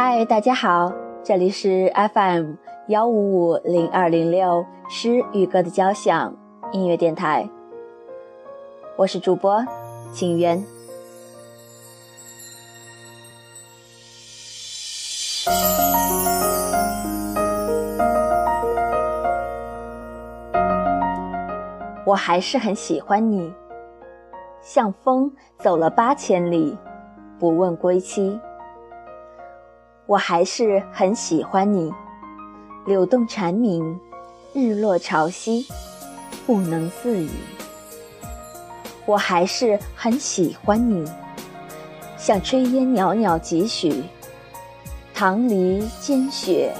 [0.00, 0.92] 嗨，大家好，
[1.24, 2.52] 这里是 FM
[2.86, 6.36] 幺五五零二零六诗与歌的交响
[6.70, 7.50] 音乐电台，
[8.96, 9.60] 我是主播
[10.12, 10.64] 景渊。
[22.06, 23.52] 我还是很喜欢你，
[24.62, 26.78] 像风走了八千里，
[27.40, 28.38] 不问归期。
[30.08, 31.92] 我还是很喜欢你，
[32.86, 34.00] 柳动蝉鸣，
[34.54, 35.66] 日落潮汐，
[36.46, 37.28] 不能自已。
[39.04, 41.06] 我还是很喜欢你，
[42.16, 44.02] 像炊烟袅袅几许，
[45.12, 46.72] 棠梨兼雪，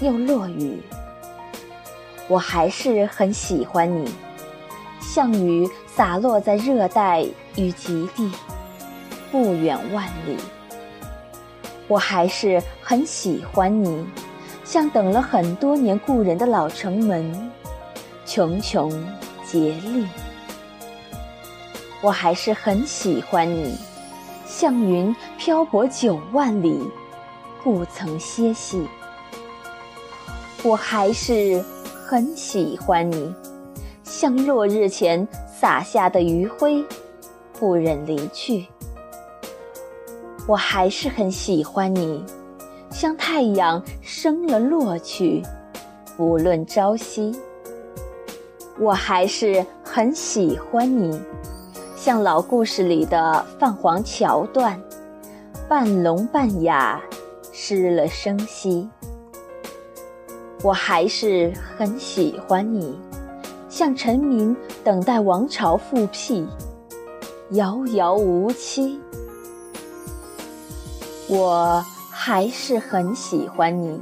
[0.00, 0.82] 又落雨。
[2.26, 4.12] 我还是很喜欢你，
[5.00, 8.28] 像雨洒落在热带与极地，
[9.30, 10.36] 不远万里。
[11.88, 14.04] 我还是很喜欢你，
[14.64, 17.50] 像等了很多年故人的老城门，
[18.26, 18.90] 茕茕
[19.46, 20.06] 孑立。
[22.02, 23.76] 我还是很喜欢你，
[24.46, 26.78] 像云漂泊九万里，
[27.62, 28.86] 不曾歇息。
[30.62, 31.64] 我还是
[32.06, 33.32] 很喜欢你，
[34.02, 36.84] 像落日前洒下的余晖，
[37.58, 38.66] 不忍离去。
[40.46, 42.24] 我还是很喜欢你，
[42.90, 45.42] 像太阳升了落去，
[46.16, 47.34] 不论朝夕。
[48.78, 51.20] 我还是很喜欢你，
[51.96, 54.80] 像老故事里的泛黄桥段，
[55.68, 57.02] 半聋半哑，
[57.52, 58.88] 失了声息。
[60.62, 62.96] 我还是很喜欢你，
[63.68, 66.46] 像臣民等待王朝复辟，
[67.50, 69.00] 遥遥无期。
[71.28, 74.00] 我还是很喜欢你，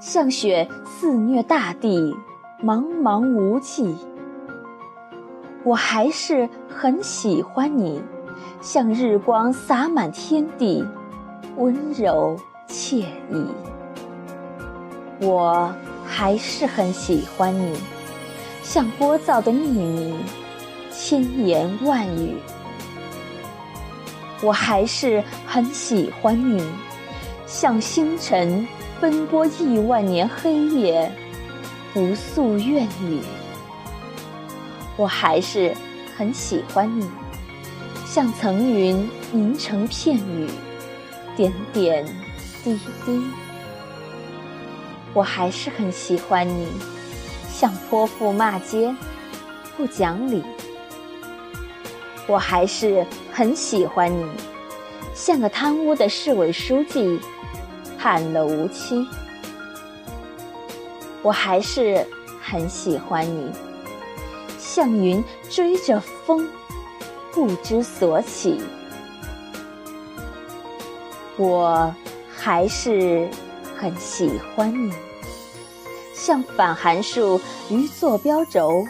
[0.00, 2.14] 像雪肆虐大地，
[2.62, 3.96] 茫茫无际。
[5.64, 8.02] 我还是很喜欢你，
[8.60, 10.84] 像日光洒满天地，
[11.56, 12.36] 温柔
[12.68, 12.96] 惬
[13.30, 13.46] 意。
[15.22, 15.74] 我
[16.04, 17.78] 还是很喜欢你，
[18.62, 20.18] 像聒噪的秘密，
[20.90, 22.36] 千言万语。
[24.42, 26.60] 我还是很喜欢你，
[27.46, 28.66] 像星辰
[29.00, 31.10] 奔波亿万年黑夜，
[31.94, 33.20] 不诉怨语。
[34.96, 35.72] 我还是
[36.16, 37.08] 很喜欢你，
[38.04, 40.50] 像层云凝成片雨，
[41.36, 42.04] 点点
[42.64, 43.24] 滴滴。
[45.14, 46.66] 我还是很喜欢你，
[47.48, 48.92] 像泼妇骂街，
[49.76, 50.42] 不讲理。
[52.26, 54.24] 我还是很喜欢你，
[55.14, 57.20] 像个贪污的市委书记，
[57.98, 59.06] 判了无期。
[61.20, 62.06] 我还是
[62.40, 63.50] 很喜欢你，
[64.58, 66.48] 像云追着风，
[67.32, 68.60] 不知所起。
[71.36, 71.94] 我
[72.34, 73.28] 还是
[73.76, 74.92] 很喜欢你，
[76.14, 78.84] 像反函数与坐标轴，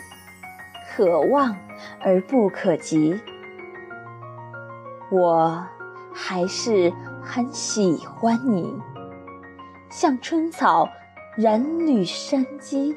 [0.95, 1.57] 渴望。
[2.05, 3.21] 而不可及，
[5.11, 5.65] 我
[6.13, 6.93] 还是
[7.23, 8.77] 很喜欢你，
[9.89, 10.89] 像春草
[11.37, 12.97] 染绿山肌，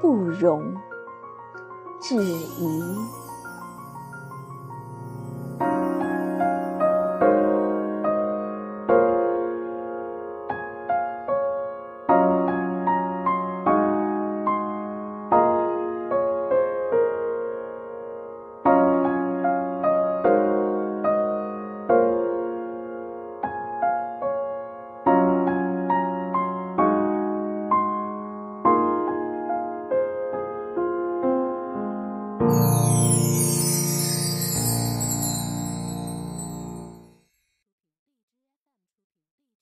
[0.00, 0.74] 不容
[2.00, 3.25] 置疑。